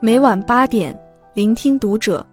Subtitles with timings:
[0.00, 0.96] 每晚八点，
[1.34, 2.24] 聆听读者。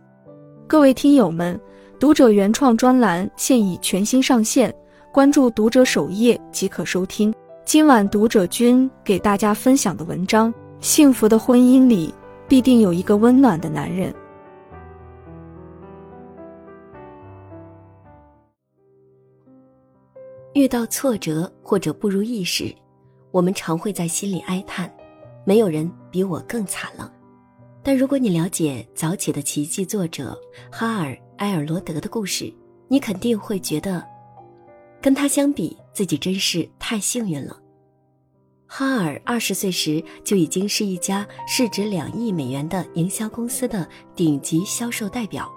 [0.68, 1.60] 各位听友们，
[2.00, 4.72] 读者原创专栏现已全新上线，
[5.12, 7.34] 关注读者首页即可收听。
[7.66, 12.14] 今晚读者君给大家分享的文章：幸福的婚姻里
[12.48, 14.14] 必定有一个温暖的男人。
[20.54, 22.72] 遇到挫折或者不如意时，
[23.32, 24.88] 我们常会在心里哀叹
[25.44, 27.12] ：“没有人比我更惨了。”
[27.88, 30.36] 但如果你了解《早起的奇迹》作者
[30.72, 32.52] 哈尔·埃尔罗德的故事，
[32.88, 34.04] 你肯定会觉得，
[35.00, 37.62] 跟他相比，自己真是太幸运了。
[38.66, 45.48] 哈尔二十岁时就已经是一家市值两亿美元的营销公司的顶级销售代表，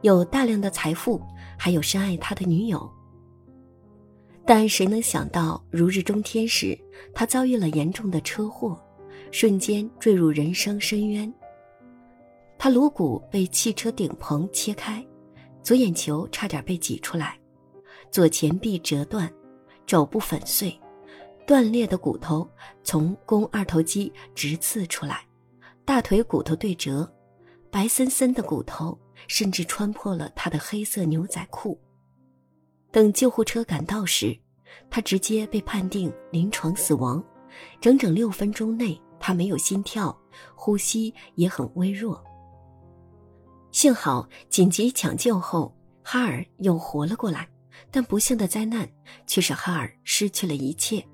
[0.00, 1.22] 有大量的财富，
[1.56, 2.90] 还有深爱他的女友。
[4.44, 6.76] 但谁能想到，如日中天时，
[7.14, 8.76] 他遭遇了严重的车祸，
[9.30, 11.32] 瞬间坠入人生深渊。
[12.62, 15.02] 他颅骨被汽车顶棚切开，
[15.62, 17.40] 左眼球差点被挤出来，
[18.10, 19.32] 左前臂折断，
[19.86, 20.78] 肘部粉碎，
[21.46, 22.46] 断裂的骨头
[22.84, 25.26] 从肱二头肌直刺出来，
[25.86, 27.10] 大腿骨头对折，
[27.70, 31.80] 白森森的骨头甚至穿破了他的黑色牛仔裤。
[32.92, 34.38] 等救护车赶到时，
[34.90, 37.24] 他直接被判定临床死亡，
[37.80, 40.14] 整整六分钟内他没有心跳，
[40.54, 42.22] 呼吸也很微弱。
[43.72, 47.48] 幸好紧急抢救后，哈尔又活了过来，
[47.90, 48.88] 但不幸的灾难
[49.26, 51.04] 却使哈尔失去了一切：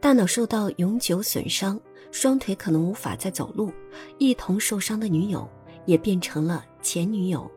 [0.00, 1.80] 大脑受到永久损伤，
[2.12, 3.72] 双腿可能无法再走路，
[4.18, 5.48] 一同受伤的女友
[5.84, 7.50] 也变成了前女友。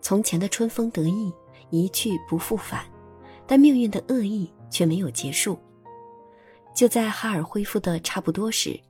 [0.00, 1.30] 从前的春风得意
[1.68, 2.86] 一去不复返，
[3.46, 5.58] 但命运的恶意却没有结束。
[6.74, 8.80] 就在哈尔恢复的差不多时，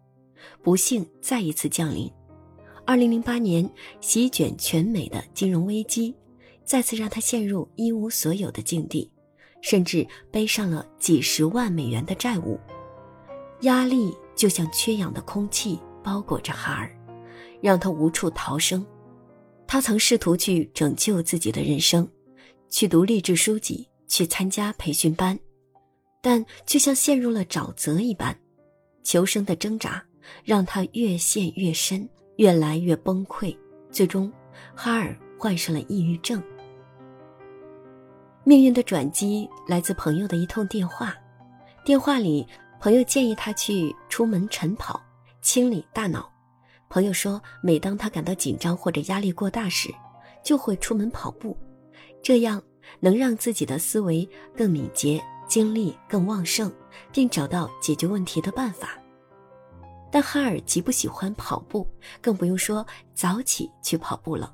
[0.62, 2.08] 不幸再一次降临。
[2.90, 6.12] 二零零八年，席卷全美的金融危机，
[6.64, 9.08] 再次让他陷入一无所有的境地，
[9.62, 12.58] 甚至背上了几十万美元的债务。
[13.60, 16.92] 压力就像缺氧的空气包裹着哈尔，
[17.60, 18.84] 让他无处逃生。
[19.68, 22.10] 他曾试图去拯救自己的人生，
[22.70, 25.38] 去读励志书籍，去参加培训班，
[26.20, 28.36] 但却像陷入了沼泽一般，
[29.04, 30.04] 求生的挣扎
[30.42, 32.08] 让他越陷越深。
[32.40, 33.54] 越来越崩溃，
[33.90, 34.32] 最终，
[34.74, 36.42] 哈尔患上了抑郁症。
[38.44, 41.14] 命运的转机来自朋友的一通电话，
[41.84, 42.46] 电话里，
[42.80, 44.98] 朋友建议他去出门晨跑，
[45.42, 46.32] 清理大脑。
[46.88, 49.94] 朋友说，每当他感到紧张或者压力过大时，
[50.42, 51.54] 就会出门跑步，
[52.22, 52.62] 这样
[53.00, 54.26] 能让自己的思维
[54.56, 56.72] 更敏捷，精力更旺盛，
[57.12, 58.96] 并找到解决问题的办法。
[60.10, 61.86] 但哈尔极不喜欢跑步，
[62.20, 62.84] 更不用说
[63.14, 64.52] 早起去跑步了。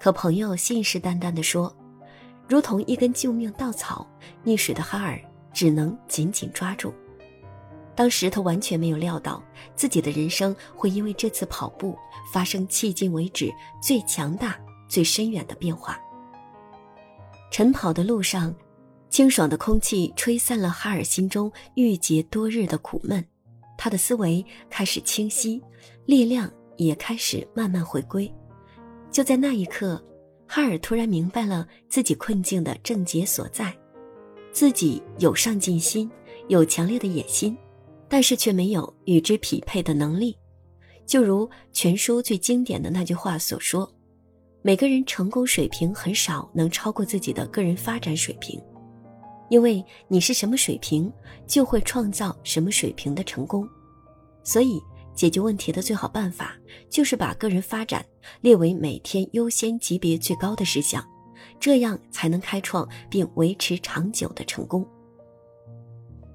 [0.00, 1.74] 可朋友信誓旦旦地说，
[2.48, 4.06] 如同一根救命稻草，
[4.44, 5.20] 溺水的哈尔
[5.52, 6.92] 只能紧紧抓住。
[7.94, 9.42] 当时他完全没有料到，
[9.76, 11.96] 自己的人生会因为这次跑步
[12.32, 15.98] 发生迄今为止最强大、最深远的变化。
[17.52, 18.52] 晨跑的路上，
[19.10, 23.24] 清爽的空气吹散了哈尔心中郁结多日的苦闷。
[23.76, 25.62] 他的思维开始清晰，
[26.06, 28.32] 力量也开始慢慢回归。
[29.10, 30.02] 就在那一刻，
[30.46, 33.76] 哈尔突然明白了自己困境的症结所在：
[34.52, 36.10] 自己有上进心，
[36.48, 37.56] 有强烈的野心，
[38.08, 40.36] 但是却没有与之匹配的能力。
[41.06, 43.90] 就如全书最经典的那句话所说
[44.62, 48.60] ：“每个人成功水平很少能超过自己的个人发展水平。”
[49.50, 51.12] 因为你是什么水平，
[51.46, 53.68] 就会创造什么水平的成功，
[54.42, 54.82] 所以
[55.14, 56.56] 解决问题的最好办法
[56.88, 58.04] 就是把个人发展
[58.40, 61.06] 列为每天优先级别最高的事项，
[61.60, 64.84] 这样才能开创并维持长久的成功。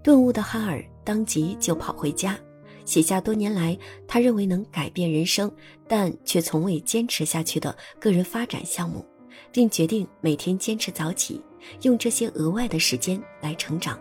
[0.02, 2.40] 顿悟的哈尔当即就跑回家，
[2.85, 3.78] 写下多年来
[4.08, 5.52] 他认为能改变人生，
[5.88, 9.05] 但却从未坚持下去的个人发展项目，
[9.52, 11.41] 并决定每天坚持早起。
[11.82, 14.00] 用这些额外的时间来成长。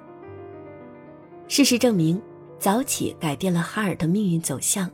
[1.49, 2.21] 事实证明，
[2.59, 4.91] 早起改变了哈尔的命运走向，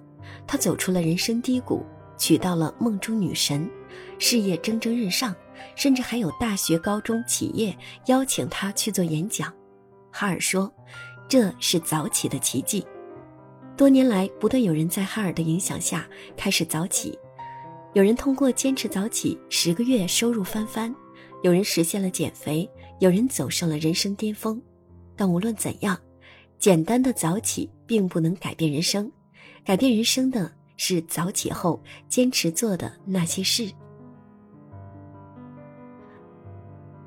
[0.46, 1.84] 他走出了人生低谷，
[2.16, 3.68] 娶到了梦中女神，
[4.18, 5.34] 事业蒸蒸日上，
[5.74, 7.76] 甚至还有大学、高中、企业
[8.06, 9.52] 邀请他去做演讲。
[10.12, 10.72] 哈尔说
[11.28, 12.86] ：“这是早起的奇迹。”
[13.76, 16.06] 多年来，不断有人在哈尔的影响下
[16.36, 17.18] 开始早起，
[17.94, 20.94] 有人通过坚持早起十个月收入翻番。
[21.44, 22.66] 有人实现了减肥，
[23.00, 24.58] 有人走上了人生巅峰，
[25.14, 25.94] 但无论怎样，
[26.58, 29.12] 简单的早起并不能改变人生，
[29.62, 33.70] 改变人生的是早起后坚持做的那些事。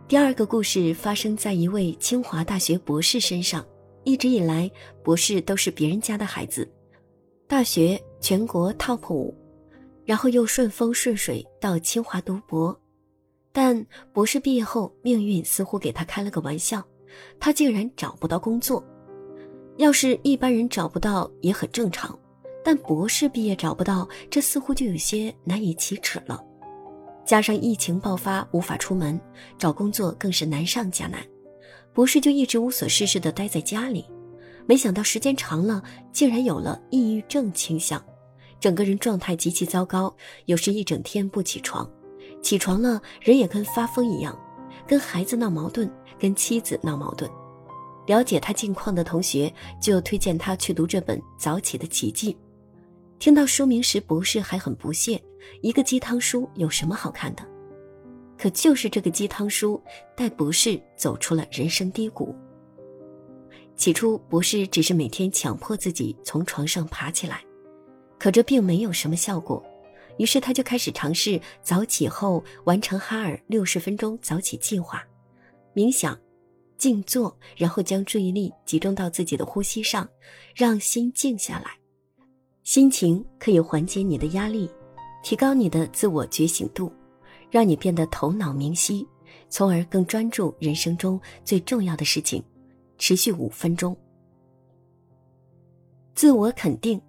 [0.07, 3.65] 第二个故事发生在一位清华大学博士身上。
[4.03, 4.71] 一直以来，
[5.03, 6.71] 博士都是别人家的孩子，
[7.47, 9.35] 大学全国 top 五，
[10.05, 12.79] 然后又顺风顺水到清华读博。
[13.59, 13.83] 但
[14.13, 16.85] 博士毕业后，命运似乎给他开了个玩笑，
[17.39, 18.85] 他竟然找不到工作。
[19.77, 22.15] 要是一般人找不到也很正常，
[22.63, 26.39] 但博士毕业找不到，这似乎就有些难以启齿了。
[27.25, 29.19] 加上疫情爆发，无法出门，
[29.57, 31.19] 找工作更是难上加难。
[31.95, 34.05] 博士就一直无所事事的待在家里，
[34.67, 35.81] 没想到时间长了，
[36.13, 37.99] 竟然有了抑郁症倾向，
[38.59, 40.15] 整个人状态极其糟糕，
[40.45, 41.91] 有时一整天不起床，
[42.41, 44.37] 起床了人也跟发疯一样，
[44.87, 45.89] 跟孩子闹矛盾，
[46.19, 47.29] 跟妻子闹矛盾。
[48.05, 52.33] 了解他近况的同学就推荐他去读这本《早起的奇迹》。
[53.19, 55.21] 听到书名时，博士还很不屑。
[55.61, 57.43] 一个鸡汤书有什么好看的？
[58.37, 59.81] 可就是这个鸡汤书
[60.15, 62.35] 带博士走出了人生低谷。
[63.75, 67.41] 起初，博士只是每天强迫自己从床上爬起来，
[68.19, 69.63] 可这并没有什么效果。
[70.17, 75.03] 于是他就开始尝试早起后完成哈尔六十分钟早起计划，
[75.73, 76.17] 冥想、
[76.77, 80.07] 静坐，然后将注意力集中到自己的呼吸上，
[80.55, 81.71] 让心静下来。
[82.63, 84.69] 心情可以缓解你的压力。
[85.23, 86.89] 提高你的自我觉醒度，
[87.49, 89.05] 让你变得头脑明晰，
[89.49, 92.41] 从而更专注人生中最重要的事情。
[92.97, 93.95] 持续五分钟。
[96.15, 97.01] 自我肯定，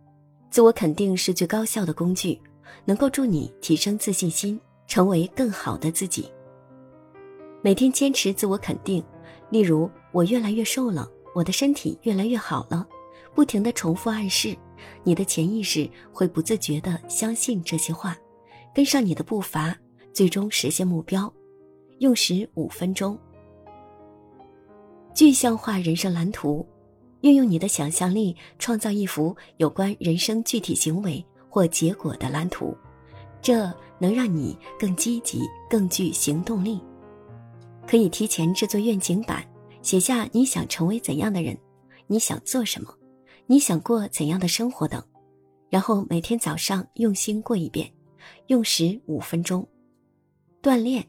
[0.51, 2.41] 自我肯定是最高效的工具，
[2.85, 6.31] 能够助你提升自信心，成为更好的自己。
[7.63, 9.05] 每天坚持自我肯定，
[9.51, 12.87] 例如我越来越瘦了，我的身体越来越好了，
[13.35, 14.57] 不停的重复暗示。
[15.03, 18.17] 你的潜意识会不自觉地相信这些话，
[18.73, 19.77] 跟上你的步伐，
[20.13, 21.33] 最终实现目标。
[21.99, 23.19] 用时五分钟。
[25.13, 26.65] 具象化人生蓝图，
[27.23, 32.77] 运用你的想象力创造一幅有关人生具体行为或结果的蓝图，
[33.41, 36.81] 这能让你更积极、更具行动力。
[37.87, 39.45] 可以提前制作愿景板，
[39.83, 41.57] 写下你想成为怎样的人，
[42.07, 42.95] 你想做什么。
[43.47, 45.03] 你想过怎样的生活等，
[45.71, 47.91] 然后每天早上用心过一遍，
[48.49, 49.67] 用时五分钟。
[50.63, 51.03] 锻炼，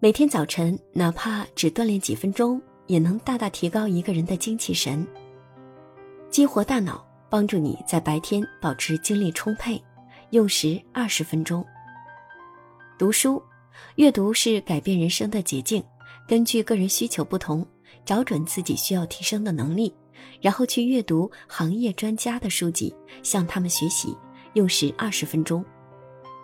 [0.00, 5.06] 每天早晨哪怕只锻炼几分钟，也能大大提高一个人的精气神。
[6.30, 9.80] 激活大脑，帮助你在白天保持精力充沛，
[10.30, 11.64] 用时二十分钟。
[12.98, 13.40] 读书，
[13.94, 15.82] 阅读是改变人生的捷径。
[16.26, 17.64] 根据个人需求不同，
[18.04, 19.94] 找准自己需要提升的能力。
[20.42, 24.14] 然后去阅读行业专家的书籍，向他们学习，
[24.54, 25.64] 用时二十分钟。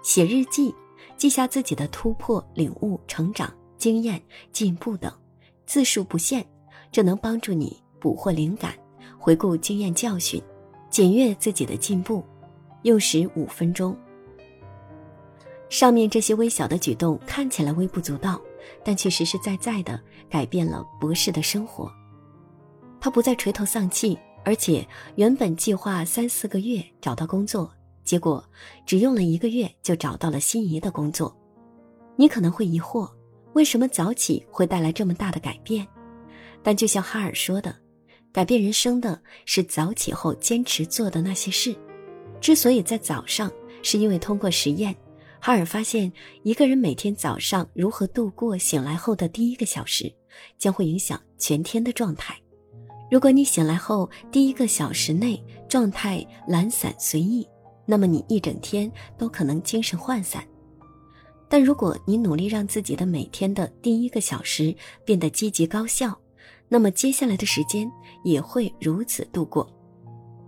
[0.03, 0.75] 写日记，
[1.17, 4.23] 记下自己的突破、领悟、成长、经验、
[4.53, 5.12] 进步等，
[5.67, 6.44] 字数不限，
[6.91, 8.75] 这能帮助你捕获灵感，
[9.19, 10.43] 回顾经验教训，
[10.96, 12.25] 检阅自己的进步，
[12.84, 13.94] 用时五分钟。
[15.69, 18.40] 上面这些微小的举动看起来微不足道，
[18.82, 20.00] 但却实实在在的
[20.31, 21.93] 改变了博士的生活。
[22.98, 27.70] 他不再垂头丧气，而且原本计划三四个月找到工作，
[28.03, 28.43] 结果
[28.86, 31.36] 只用了一个月就找到了心仪的工作。
[32.17, 33.06] 你可能会疑惑，
[33.53, 35.86] 为什么早起会带来这么大的改变？
[36.62, 37.76] 但就像哈尔说的，
[38.36, 41.74] 改变人生的是早起后坚持做的那些事。
[42.38, 43.50] 之所以在早上，
[43.82, 44.94] 是因为通过实验，
[45.40, 46.12] 哈尔发现
[46.43, 50.12] 一个人每天早上如何度过醒来后的第一个小时，
[50.58, 52.38] 将会影响全天的状态。
[53.10, 57.48] 如果你醒来后第一个小时内状态懒散随意，
[57.86, 60.46] 那么你一整天都可能精神涣散。
[61.48, 64.76] 但如果你努力让自己的每天的第一个小时
[65.06, 66.14] 变得积极高效，
[66.69, 67.91] 那么接下来的时间
[68.25, 69.69] 也会如此度过。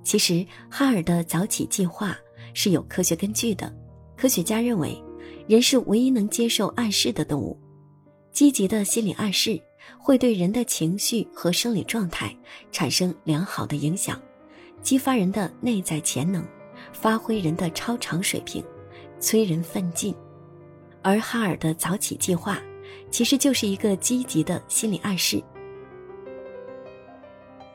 [0.03, 2.17] 其实，哈尔的早起计划
[2.55, 3.75] 是有科学根据的。
[4.17, 5.01] 科学家认为，
[5.47, 7.59] 人是唯一能接受暗示的动物，
[8.33, 9.61] 积极的心理暗示。
[9.99, 12.37] 会对人的情绪和生理状态
[12.71, 14.21] 产生良好的影响，
[14.83, 16.45] 激发人的内在潜能，
[16.93, 18.63] 发挥人的超常水平，
[19.19, 20.15] 催人奋进。
[21.01, 22.61] 而哈尔的早起计划，
[23.11, 25.43] 其实就是一个积极的心理暗示。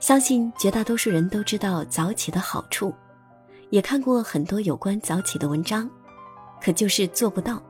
[0.04, 2.94] 相信绝大多数人都知道早起的好处，
[3.70, 5.90] 也看过很多有关早起的文章，
[6.62, 7.64] 可就是做不到。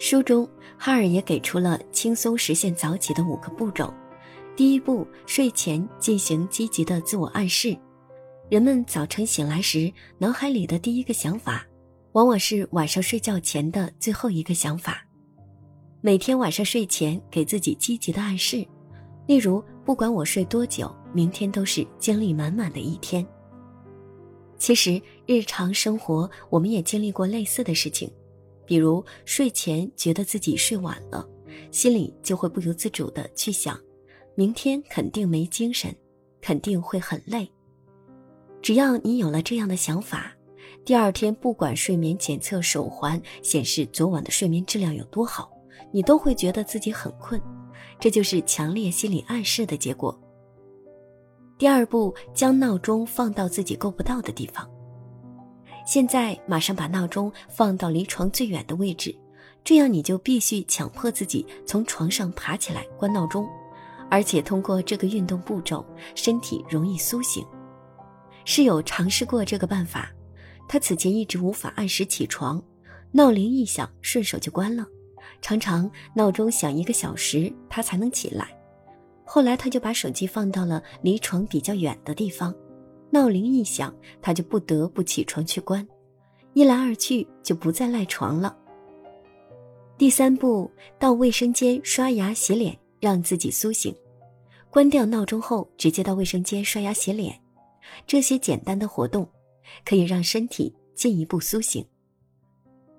[0.00, 0.44] 书中，
[0.76, 3.94] 哈尔也给出了轻松实现早起的五个步骤。
[4.56, 7.78] 第一步，睡前进行积极的自我暗示。
[8.50, 9.88] 人们早晨醒来时，
[10.18, 11.64] 脑海里的第一个想法，
[12.10, 15.00] 往往是晚上睡觉前的最后一个想法。
[16.00, 18.66] 每天晚上睡前给自己积极的暗示，
[19.28, 23.24] 例如不管我睡多久，明天都是精力满满的一天。
[24.58, 28.10] 其实日常生活我们也经历过类似的事情，
[28.64, 31.24] 比如睡前觉得自己睡晚了，
[31.70, 33.78] 心里就会不由自主的去想，
[34.34, 35.94] 明天肯定没精神，
[36.40, 37.48] 肯定会很累。
[38.60, 40.34] 只要你有了这样的想法，
[40.84, 45.48] 第二天不管睡眠检测手环显示昨晚的睡眠质量有多好，
[45.92, 47.40] 你都会觉得自己很困，
[47.98, 50.18] 这就是强烈心理暗示的结果。
[51.58, 54.68] 第二步，将闹钟放到自己够不到的地方。
[55.86, 59.16] 现在马上把闹钟放到离床最远的位置，
[59.64, 63.48] 这样你就必须强迫自己从床上爬起来关闹钟，
[64.10, 67.46] 而且通过这个运动步骤，身体容易苏醒。
[68.44, 70.10] 室友尝试过这个办法，
[70.68, 72.62] 他此前一直无法按时起床，
[73.12, 74.84] 闹铃一响顺手就关了，
[75.40, 78.48] 常常闹钟响一个小时他才能起来。
[79.24, 82.54] 后来他就把手机放到了离床比较远的地方，
[83.10, 85.86] 闹铃一响，他就不得不起床去关，
[86.52, 88.56] 一来二去就不再赖床了。
[89.98, 93.94] 第三步，到卫生间刷牙洗脸，让自己苏醒。
[94.68, 97.40] 关掉闹钟后，直接到卫生间刷牙洗脸，
[98.06, 99.26] 这些简单的活动
[99.84, 101.84] 可以让身体进一步苏醒。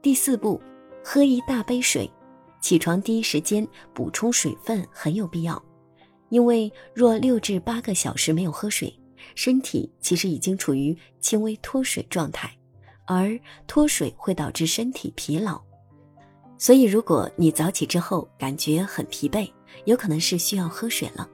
[0.02, 0.60] 第四步，
[1.04, 2.10] 喝一大杯水，
[2.68, 5.64] 起床第一时间补充水分很有必要。
[6.28, 8.94] 因为若六至八个小时没有喝水，
[9.36, 12.52] 身体其实已经处于轻微脱水状态，
[13.06, 15.58] 而脱水会导致身体疲劳。
[16.58, 19.50] 所以，如果你早起之后感觉很疲惫，
[19.86, 21.26] 有可能是需要喝水了。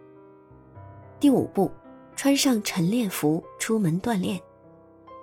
[1.19, 1.71] 第五步，
[2.15, 4.39] 穿上晨练服出门锻炼。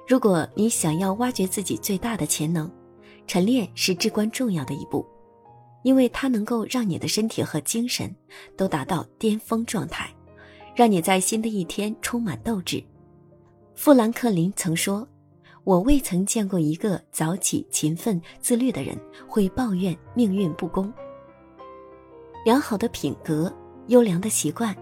[0.09, 2.69] 如果你想要挖掘自己最大的潜能，
[3.29, 5.07] 晨练是至关重要的一步。
[5.83, 8.15] 因为它能够让你的身体和精神
[8.57, 10.15] 都达到巅峰状态，
[10.75, 12.83] 让你在新的一天充满斗志。
[13.75, 15.09] 富兰克林曾说
[15.65, 18.95] ：“我未曾见过一个早起、勤奋、自律的人
[19.27, 20.93] 会抱怨命运不公。”
[22.45, 23.51] 良好的品格、
[23.87, 24.77] 优良的习惯、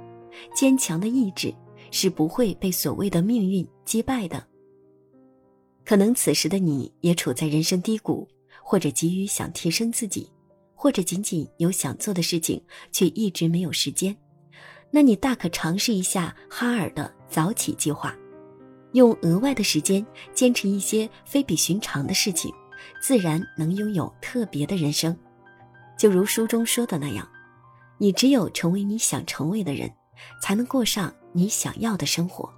[0.54, 1.54] 坚强的意志
[1.90, 4.44] 是不会被所谓的命运击败的。
[5.84, 8.26] 可能此时的你也处在人生低谷，
[8.62, 10.30] 或者急于想提升自己。
[10.80, 14.16] 或者仅仅有想做的事情，却一直没有时间，
[14.92, 18.16] 那你大可尝试一下哈尔的早起计划，
[18.92, 22.54] 用额外的时间坚持一些非比寻常的事情，
[23.02, 25.14] 自然能拥有特别的人生。
[25.98, 27.28] 就如书中说的那样，
[27.98, 29.92] 你只有成为你想成为的人，
[30.40, 32.48] 才能过上你想要的生活。